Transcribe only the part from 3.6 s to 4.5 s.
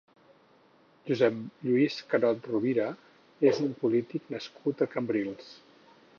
un polític